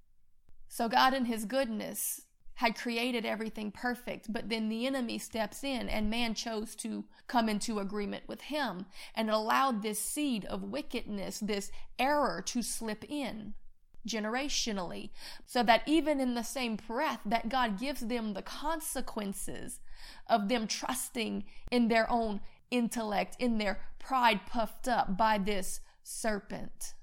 So 0.68 0.88
God, 0.88 1.14
in 1.14 1.24
his 1.24 1.44
goodness, 1.44 2.22
had 2.58 2.76
created 2.76 3.24
everything 3.24 3.70
perfect, 3.70 4.32
but 4.32 4.48
then 4.48 4.68
the 4.68 4.84
enemy 4.84 5.16
steps 5.16 5.62
in 5.62 5.88
and 5.88 6.10
man 6.10 6.34
chose 6.34 6.74
to 6.74 7.04
come 7.28 7.48
into 7.48 7.78
agreement 7.78 8.24
with 8.26 8.40
him 8.40 8.84
and 9.14 9.30
allowed 9.30 9.80
this 9.80 10.00
seed 10.00 10.44
of 10.46 10.64
wickedness, 10.64 11.38
this 11.38 11.70
error 12.00 12.42
to 12.44 12.60
slip 12.60 13.04
in 13.08 13.54
generationally 14.08 15.10
so 15.46 15.62
that 15.62 15.82
even 15.86 16.18
in 16.18 16.34
the 16.34 16.42
same 16.42 16.74
breath 16.74 17.20
that 17.24 17.48
God 17.48 17.78
gives 17.78 18.00
them 18.00 18.34
the 18.34 18.42
consequences 18.42 19.78
of 20.26 20.48
them 20.48 20.66
trusting 20.66 21.44
in 21.70 21.86
their 21.86 22.10
own 22.10 22.40
intellect, 22.72 23.36
in 23.38 23.58
their 23.58 23.78
pride 24.00 24.40
puffed 24.46 24.88
up 24.88 25.16
by 25.16 25.38
this 25.38 25.78
serpent. 26.02 26.94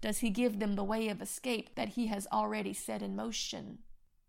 Does 0.00 0.20
he 0.20 0.30
give 0.30 0.58
them 0.58 0.74
the 0.74 0.84
way 0.84 1.08
of 1.08 1.20
escape 1.20 1.74
that 1.74 1.90
he 1.90 2.06
has 2.06 2.26
already 2.32 2.72
set 2.72 3.02
in 3.02 3.14
motion 3.14 3.80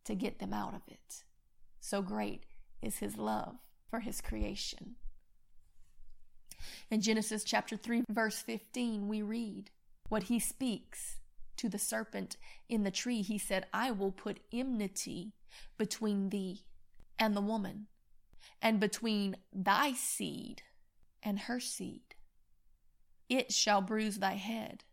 to 0.05 0.15
get 0.15 0.39
them 0.39 0.53
out 0.53 0.73
of 0.73 0.81
it? 0.87 1.23
So 1.79 2.01
great 2.01 2.45
is 2.81 2.99
his 2.99 3.17
love 3.17 3.55
for 3.89 3.99
his 3.99 4.21
creation. 4.21 4.95
In 6.89 7.01
Genesis 7.01 7.43
chapter 7.43 7.77
3, 7.77 8.03
verse 8.09 8.39
15, 8.39 9.07
we 9.07 9.21
read, 9.21 9.71
What 10.09 10.23
he 10.23 10.39
speaks 10.39 11.17
to 11.57 11.69
the 11.69 11.79
serpent 11.79 12.37
in 12.69 12.83
the 12.83 12.91
tree, 12.91 13.21
he 13.21 13.37
said, 13.37 13.65
I 13.73 13.91
will 13.91 14.11
put 14.11 14.39
enmity 14.51 15.33
between 15.77 16.29
thee 16.29 16.63
and 17.19 17.35
the 17.35 17.41
woman, 17.41 17.87
and 18.61 18.79
between 18.79 19.37
thy 19.53 19.93
seed 19.93 20.63
and 21.23 21.41
her 21.41 21.59
seed. 21.59 22.15
It 23.29 23.51
shall 23.51 23.81
bruise 23.81 24.19
thy 24.19 24.33
head, 24.33 24.83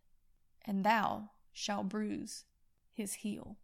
and 0.65 0.85
thou 0.85 1.31
shalt 1.53 1.89
bruise 1.89 2.45
his 2.93 3.15
heel. 3.15 3.57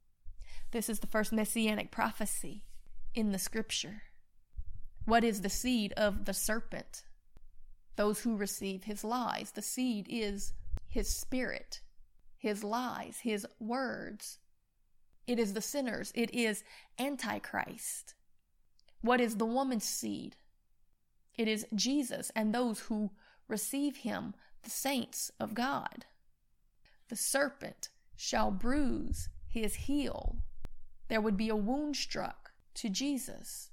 This 0.74 0.88
is 0.88 0.98
the 0.98 1.06
first 1.06 1.32
messianic 1.32 1.92
prophecy 1.92 2.64
in 3.14 3.30
the 3.30 3.38
scripture. 3.38 4.02
What 5.04 5.22
is 5.22 5.42
the 5.42 5.48
seed 5.48 5.92
of 5.96 6.24
the 6.24 6.34
serpent? 6.34 7.04
Those 7.94 8.22
who 8.22 8.36
receive 8.36 8.82
his 8.82 9.04
lies. 9.04 9.52
The 9.52 9.62
seed 9.62 10.08
is 10.10 10.52
his 10.88 11.08
spirit 11.08 11.80
his 12.44 12.64
lies, 12.64 13.20
his 13.22 13.46
words. 13.60 14.40
It 15.28 15.38
is 15.38 15.52
the 15.52 15.62
sinners, 15.62 16.10
it 16.16 16.34
is 16.34 16.64
Antichrist. 16.98 18.14
What 19.00 19.20
is 19.20 19.36
the 19.36 19.46
woman's 19.46 19.84
seed? 19.84 20.34
It 21.38 21.46
is 21.46 21.66
Jesus 21.72 22.32
and 22.34 22.52
those 22.52 22.80
who 22.80 23.12
receive 23.46 23.98
him, 23.98 24.34
the 24.64 24.70
saints 24.70 25.30
of 25.38 25.54
God. 25.54 26.04
The 27.10 27.16
serpent 27.16 27.90
shall 28.16 28.50
bruise 28.50 29.28
his 29.46 29.76
heel. 29.76 30.38
There 31.08 31.20
would 31.20 31.36
be 31.36 31.48
a 31.48 31.56
wound 31.56 31.96
struck 31.96 32.52
to 32.74 32.88
Jesus. 32.88 33.70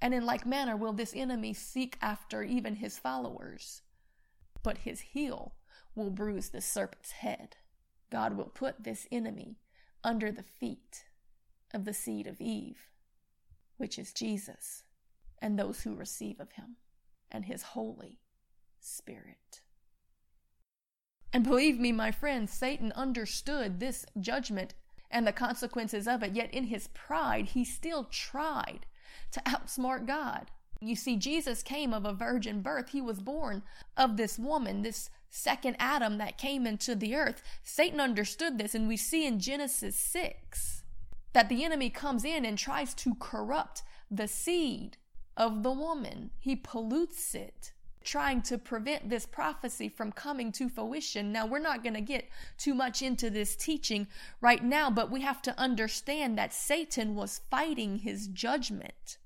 And 0.00 0.14
in 0.14 0.24
like 0.24 0.46
manner 0.46 0.76
will 0.76 0.92
this 0.92 1.14
enemy 1.14 1.52
seek 1.52 1.98
after 2.00 2.42
even 2.42 2.76
his 2.76 2.98
followers. 2.98 3.82
But 4.62 4.78
his 4.78 5.00
heel 5.00 5.54
will 5.94 6.10
bruise 6.10 6.50
the 6.50 6.60
serpent's 6.60 7.12
head. 7.12 7.56
God 8.10 8.36
will 8.36 8.46
put 8.46 8.84
this 8.84 9.06
enemy 9.10 9.58
under 10.02 10.30
the 10.32 10.44
feet 10.44 11.04
of 11.74 11.84
the 11.84 11.92
seed 11.92 12.26
of 12.26 12.40
Eve, 12.40 12.88
which 13.76 13.98
is 13.98 14.12
Jesus. 14.12 14.84
and 15.40 15.58
those 15.58 15.82
who 15.82 15.94
receive 15.94 16.40
of 16.40 16.52
him 16.52 16.76
and 17.30 17.44
his 17.44 17.62
Holy 17.62 18.18
Spirit. 18.80 19.60
And 21.32 21.44
believe 21.44 21.78
me, 21.78 21.92
my 21.92 22.10
friends, 22.10 22.52
Satan 22.52 22.92
understood 22.92 23.80
this 23.80 24.06
judgment 24.18 24.74
and 25.10 25.26
the 25.26 25.32
consequences 25.32 26.06
of 26.06 26.22
it, 26.22 26.34
yet 26.34 26.52
in 26.52 26.64
his 26.64 26.88
pride, 26.88 27.50
he 27.50 27.64
still 27.64 28.04
tried 28.04 28.86
to 29.32 29.40
outsmart 29.40 30.06
God. 30.06 30.50
You 30.80 30.94
see, 30.94 31.16
Jesus 31.16 31.62
came 31.62 31.92
of 31.92 32.04
a 32.04 32.12
virgin 32.12 32.60
birth. 32.60 32.90
He 32.90 33.00
was 33.00 33.20
born 33.20 33.62
of 33.96 34.16
this 34.16 34.38
woman, 34.38 34.82
this 34.82 35.10
second 35.30 35.76
Adam 35.78 36.18
that 36.18 36.38
came 36.38 36.66
into 36.66 36.94
the 36.94 37.16
earth. 37.16 37.42
Satan 37.62 38.00
understood 38.00 38.58
this, 38.58 38.74
and 38.74 38.86
we 38.86 38.96
see 38.96 39.26
in 39.26 39.40
Genesis 39.40 39.96
6 39.96 40.84
that 41.32 41.48
the 41.48 41.64
enemy 41.64 41.90
comes 41.90 42.24
in 42.24 42.44
and 42.44 42.56
tries 42.56 42.94
to 42.94 43.14
corrupt 43.16 43.82
the 44.10 44.28
seed 44.28 44.96
of 45.36 45.62
the 45.62 45.72
woman. 45.72 46.30
He 46.38 46.56
pollutes 46.56 47.34
it, 47.34 47.72
trying 48.08 48.40
to 48.40 48.56
prevent 48.56 49.10
this 49.10 49.26
prophecy 49.26 49.86
from 49.86 50.10
coming 50.10 50.50
to 50.50 50.70
fruition. 50.70 51.30
Now, 51.30 51.44
we're 51.44 51.58
not 51.58 51.82
going 51.82 51.94
to 51.94 52.00
get 52.00 52.26
too 52.56 52.72
much 52.72 53.02
into 53.02 53.28
this 53.28 53.54
teaching 53.54 54.06
right 54.40 54.64
now, 54.64 54.90
but 54.90 55.10
we 55.10 55.20
have 55.20 55.42
to 55.42 55.60
understand 55.60 56.38
that 56.38 56.54
Satan 56.54 57.14
was 57.14 57.42
fighting 57.50 57.98
his 57.98 58.26
judgment. 58.28 59.18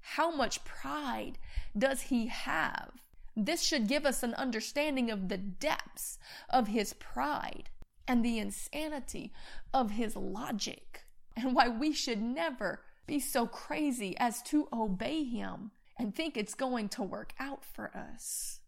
How 0.00 0.34
much 0.34 0.64
pride 0.64 1.38
does 1.78 2.02
he 2.02 2.26
have? 2.26 2.90
This 3.36 3.62
should 3.62 3.86
give 3.86 4.04
us 4.04 4.24
an 4.24 4.34
understanding 4.34 5.08
of 5.08 5.28
the 5.28 5.38
depths 5.38 6.18
of 6.50 6.66
his 6.66 6.94
pride 6.94 7.70
and 8.08 8.24
the 8.24 8.40
insanity 8.40 9.32
of 9.72 9.92
his 9.92 10.16
logic, 10.16 11.04
and 11.36 11.54
why 11.54 11.68
we 11.68 11.92
should 11.92 12.20
never 12.20 12.82
be 13.06 13.20
so 13.20 13.46
crazy 13.46 14.16
as 14.18 14.42
to 14.42 14.66
obey 14.72 15.22
him 15.22 15.70
and 15.98 16.14
think 16.14 16.36
it's 16.36 16.54
going 16.54 16.88
to 16.90 17.02
work 17.02 17.32
out 17.38 17.64
for 17.64 17.90
us. 17.96 18.60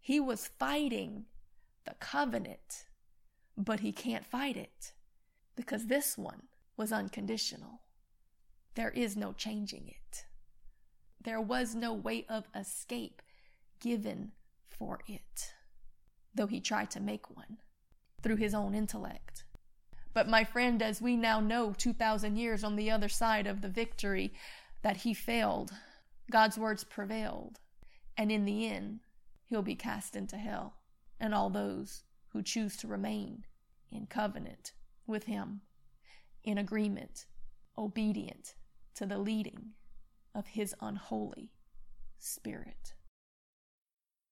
He 0.00 0.18
was 0.20 0.50
fighting 0.58 1.26
the 1.84 1.94
covenant, 2.00 2.86
but 3.56 3.80
he 3.80 3.92
can't 3.92 4.26
fight 4.26 4.56
it 4.56 4.92
because 5.56 5.86
this 5.86 6.16
one 6.16 6.42
was 6.76 6.92
unconditional. 6.92 7.82
There 8.74 8.90
is 8.90 9.16
no 9.16 9.32
changing 9.32 9.88
it. 9.88 10.24
There 11.20 11.40
was 11.40 11.74
no 11.74 11.92
way 11.92 12.24
of 12.28 12.48
escape 12.54 13.22
given 13.80 14.32
for 14.68 15.00
it, 15.06 15.52
though 16.34 16.46
he 16.46 16.60
tried 16.60 16.90
to 16.92 17.00
make 17.00 17.34
one 17.34 17.58
through 18.22 18.36
his 18.36 18.54
own 18.54 18.74
intellect. 18.74 19.44
But, 20.14 20.28
my 20.28 20.44
friend, 20.44 20.80
as 20.82 21.02
we 21.02 21.16
now 21.16 21.40
know, 21.40 21.74
2,000 21.76 22.36
years 22.36 22.64
on 22.64 22.76
the 22.76 22.90
other 22.90 23.08
side 23.08 23.46
of 23.46 23.60
the 23.60 23.68
victory, 23.68 24.32
that 24.82 24.98
he 24.98 25.12
failed, 25.12 25.72
God's 26.30 26.58
words 26.58 26.84
prevailed, 26.84 27.60
and 28.16 28.30
in 28.30 28.44
the 28.44 28.66
end, 28.66 29.00
he'll 29.44 29.62
be 29.62 29.74
cast 29.74 30.14
into 30.14 30.36
hell, 30.36 30.76
and 31.18 31.34
all 31.34 31.50
those 31.50 32.04
who 32.32 32.42
choose 32.42 32.76
to 32.78 32.86
remain 32.86 33.44
in 33.90 34.06
covenant 34.06 34.72
with 35.06 35.24
him, 35.24 35.62
in 36.44 36.58
agreement, 36.58 37.26
obedient 37.76 38.54
to 38.94 39.06
the 39.06 39.18
leading 39.18 39.70
of 40.34 40.48
his 40.48 40.74
unholy 40.80 41.52
spirit. 42.18 42.94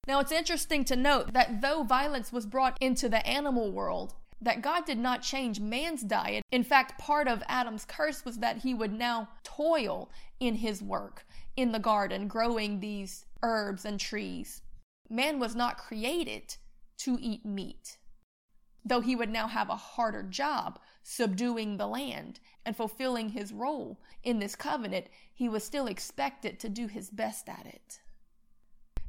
Now, 0.07 0.21
it's 0.21 0.33
interesting 0.33 0.85
to 0.85 0.97
note 0.97 1.33
that 1.33 1.63
though 1.63 1.83
violence 1.83 2.33
was 2.33 2.47
brought 2.47 2.77
into 2.81 3.09
the 3.09 3.27
animal 3.27 3.73
world, 3.73 4.15
that 4.41 4.63
God 4.63 4.85
did 4.85 4.99
not 4.99 5.23
change 5.23 5.61
man's 5.61 6.03
diet. 6.03 6.45
In 6.53 6.63
fact, 6.63 6.99
part 6.99 7.27
of 7.27 7.43
Adam's 7.49 7.85
curse 7.85 8.25
was 8.25 8.39
that 8.39 8.59
he 8.59 8.75
would 8.75 8.93
now 8.93 9.31
toil 9.43 10.11
in 10.39 10.57
his 10.57 10.83
work 10.83 11.25
in 11.57 11.73
the 11.73 11.79
garden, 11.79 12.29
growing 12.29 12.81
these 12.81 13.27
herbs 13.43 13.85
and 13.85 13.99
trees. 13.99 14.63
Man 15.09 15.39
was 15.39 15.55
not 15.55 15.79
created 15.79 16.57
to 16.99 17.19
eat 17.21 17.45
meat 17.45 17.99
though 18.87 19.01
he 19.01 19.17
would 19.17 19.31
now 19.31 19.49
have 19.49 19.69
a 19.69 19.77
harder 19.77 20.23
job 20.23 20.79
subduing 21.03 21.77
the 21.77 21.87
land 21.87 22.39
and 22.65 22.77
fulfilling 22.77 23.31
his 23.31 23.53
role 23.53 24.01
in 24.23 24.39
this 24.39 24.55
covenant, 24.55 25.07
he 25.35 25.49
was 25.49 25.65
still 25.65 25.87
expected 25.87 26.59
to 26.61 26.69
do 26.69 26.87
his 26.87 27.11
best 27.11 27.49
at 27.49 27.67
it. 27.67 28.01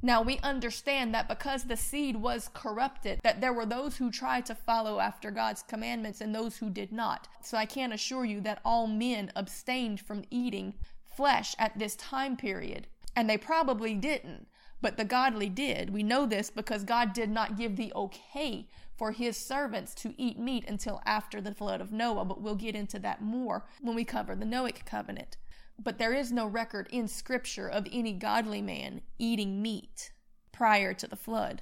Now 0.02 0.22
we 0.22 0.40
understand 0.40 1.14
that 1.14 1.28
because 1.28 1.64
the 1.64 1.78
seed 1.78 2.18
was 2.18 2.50
corrupted, 2.54 3.20
that 3.24 3.42
there 3.42 3.54
were 3.54 3.66
those 3.66 3.98
who 3.98 4.12
tried 4.12 4.46
to 4.48 4.56
follow 4.56 5.00
after 5.00 5.32
God's 5.32 5.64
commandments 5.64 6.22
and 6.22 6.34
those 6.34 6.58
who 6.58 6.70
did 6.70 6.92
not. 6.92 7.28
So 7.42 7.58
I 7.58 7.66
can 7.66 7.92
assure 7.92 8.26
you 8.26 8.42
that 8.42 8.62
all 8.64 8.86
men 8.86 9.32
abstained 9.36 10.00
from 10.00 10.24
eating 10.30 10.76
flesh 11.18 11.56
at 11.58 11.78
this 11.78 11.96
time 11.96 12.38
period. 12.38 12.88
And 13.16 13.28
they 13.28 13.38
probably 13.38 13.96
didn't, 13.96 14.48
but 14.80 14.96
the 14.96 15.04
godly 15.04 15.50
did. 15.50 15.90
We 15.90 16.04
know 16.04 16.28
this 16.28 16.52
because 16.52 16.84
God 16.84 17.12
did 17.12 17.32
not 17.32 17.58
give 17.58 17.76
the 17.76 17.92
okay 17.96 18.68
for 18.96 19.12
his 19.12 19.36
servants 19.36 19.96
to 19.96 20.14
eat 20.18 20.40
meat 20.40 20.64
until 20.68 21.02
after 21.06 21.42
the 21.42 21.54
flood 21.54 21.82
of 21.82 21.92
Noah, 21.92 22.26
but 22.26 22.42
we'll 22.42 22.56
get 22.56 22.76
into 22.76 23.00
that 23.00 23.22
more 23.22 23.66
when 23.82 23.96
we 23.96 24.06
cover 24.06 24.36
the 24.36 24.46
Noahic 24.46 24.86
covenant. 24.86 25.38
But 25.84 25.98
there 25.98 26.14
is 26.14 26.32
no 26.32 26.48
record 26.48 26.88
in 26.92 27.08
Scripture 27.08 27.68
of 27.68 27.88
any 27.92 28.14
godly 28.14 28.62
man 28.62 29.02
eating 29.20 29.62
meat 29.62 30.12
prior 30.52 30.94
to 30.94 31.08
the 31.08 31.16
flood. 31.16 31.62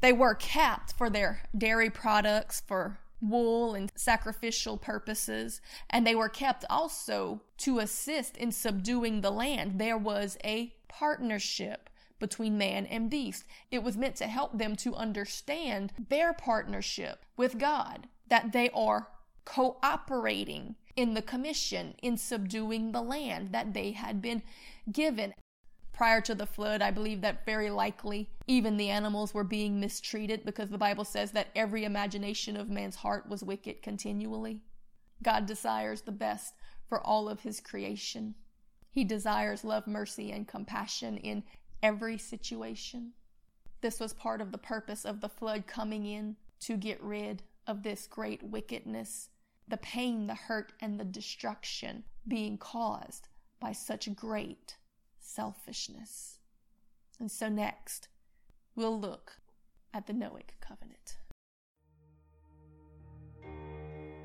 They 0.00 0.12
were 0.12 0.34
kept 0.34 0.92
for 0.92 1.10
their 1.10 1.42
dairy 1.56 1.90
products, 1.90 2.62
for 2.66 2.98
wool 3.20 3.74
and 3.74 3.90
sacrificial 3.94 4.76
purposes, 4.76 5.60
and 5.90 6.06
they 6.06 6.14
were 6.14 6.28
kept 6.28 6.64
also 6.70 7.42
to 7.58 7.78
assist 7.78 8.36
in 8.36 8.52
subduing 8.52 9.20
the 9.20 9.30
land. 9.30 9.78
There 9.78 9.98
was 9.98 10.38
a 10.44 10.74
partnership 10.88 11.90
between 12.18 12.58
man 12.58 12.86
and 12.86 13.10
beast. 13.10 13.44
It 13.70 13.82
was 13.82 13.96
meant 13.96 14.16
to 14.16 14.26
help 14.26 14.58
them 14.58 14.76
to 14.76 14.94
understand 14.94 15.92
their 16.08 16.32
partnership 16.32 17.24
with 17.36 17.58
God, 17.58 18.08
that 18.28 18.52
they 18.52 18.70
are 18.70 19.08
cooperating 19.44 20.74
in 20.96 21.14
the 21.14 21.22
commission 21.22 21.94
in 22.02 22.16
subduing 22.16 22.90
the 22.92 23.00
land 23.00 23.52
that 23.52 23.72
they 23.72 23.92
had 23.92 24.20
been 24.20 24.42
given. 24.90 25.32
Prior 25.98 26.20
to 26.20 26.34
the 26.36 26.46
flood, 26.46 26.80
I 26.80 26.92
believe 26.92 27.22
that 27.22 27.44
very 27.44 27.70
likely 27.70 28.30
even 28.46 28.76
the 28.76 28.88
animals 28.88 29.34
were 29.34 29.42
being 29.42 29.80
mistreated 29.80 30.44
because 30.44 30.70
the 30.70 30.78
Bible 30.78 31.04
says 31.04 31.32
that 31.32 31.48
every 31.56 31.82
imagination 31.82 32.56
of 32.56 32.70
man's 32.70 32.94
heart 32.94 33.28
was 33.28 33.42
wicked 33.42 33.82
continually. 33.82 34.60
God 35.24 35.44
desires 35.44 36.02
the 36.02 36.12
best 36.12 36.54
for 36.88 37.04
all 37.04 37.28
of 37.28 37.40
his 37.40 37.58
creation. 37.58 38.36
He 38.92 39.02
desires 39.02 39.64
love, 39.64 39.88
mercy, 39.88 40.30
and 40.30 40.46
compassion 40.46 41.16
in 41.16 41.42
every 41.82 42.16
situation. 42.16 43.14
This 43.80 43.98
was 43.98 44.12
part 44.12 44.40
of 44.40 44.52
the 44.52 44.56
purpose 44.56 45.04
of 45.04 45.20
the 45.20 45.28
flood 45.28 45.66
coming 45.66 46.06
in 46.06 46.36
to 46.60 46.76
get 46.76 47.02
rid 47.02 47.42
of 47.66 47.82
this 47.82 48.06
great 48.06 48.44
wickedness, 48.44 49.30
the 49.66 49.78
pain, 49.78 50.28
the 50.28 50.36
hurt, 50.36 50.74
and 50.80 51.00
the 51.00 51.04
destruction 51.04 52.04
being 52.28 52.56
caused 52.56 53.26
by 53.58 53.72
such 53.72 54.14
great 54.14 54.76
selfishness. 55.28 56.38
And 57.20 57.30
so, 57.30 57.48
next, 57.48 58.08
we'll 58.74 58.98
look 58.98 59.38
at 59.92 60.06
the 60.06 60.12
Noahic 60.12 60.58
covenant. 60.60 61.18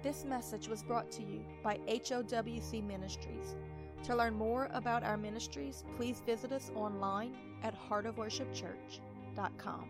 This 0.02 0.26
message 0.26 0.68
was 0.68 0.84
brought 0.84 1.12
to 1.13 1.22
you 1.22 1.46
by 1.63 1.78
HOWC 1.88 2.86
Ministries. 2.86 3.56
To 4.04 4.16
learn 4.16 4.34
more 4.34 4.70
about 4.74 5.04
our 5.04 5.18
ministries, 5.18 5.86
please 5.96 6.22
visit 6.26 6.52
us 6.52 6.72
online 6.76 7.36
at 7.63 7.74
heartofworshipchurch.com. 7.89 9.89